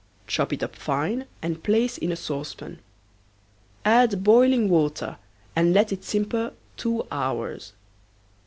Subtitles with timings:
[0.25, 2.79] Chop it up fine and place in a saucepan.
[3.85, 5.19] Add boiling water
[5.55, 7.73] and let it simper two hours.